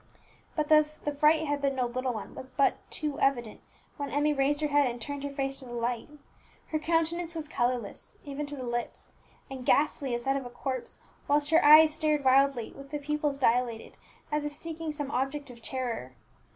But 0.55 0.67
that 0.69 1.03
the 1.03 1.13
fright 1.13 1.45
had 1.45 1.61
been 1.61 1.75
no 1.75 1.85
little 1.85 2.11
one 2.11 2.33
was 2.33 2.49
but 2.49 2.77
too 2.89 3.19
evident 3.19 3.61
when 3.97 4.09
Emmie 4.09 4.33
raised 4.33 4.59
her 4.61 4.69
head, 4.69 4.89
and 4.89 4.99
turned 4.99 5.23
her 5.23 5.29
face 5.29 5.59
to 5.59 5.65
the 5.65 5.73
light. 5.73 6.09
Her 6.69 6.79
countenance 6.79 7.35
was 7.35 7.47
colourless, 7.47 8.17
even 8.25 8.47
to 8.47 8.55
the 8.55 8.65
lips, 8.65 9.13
and 9.47 9.63
ghastly 9.63 10.15
as 10.15 10.23
that 10.23 10.37
of 10.37 10.45
a 10.47 10.49
corpse, 10.49 10.97
whilst 11.27 11.51
her 11.51 11.63
eyes 11.63 11.93
stared 11.93 12.23
wildly, 12.25 12.73
with 12.75 12.89
the 12.89 12.97
pupils 12.97 13.37
dilated, 13.37 13.95
as 14.31 14.43
if 14.43 14.53
seeking 14.53 14.91
some 14.91 15.11
object 15.11 15.51
of 15.51 15.61
terror. 15.61 16.13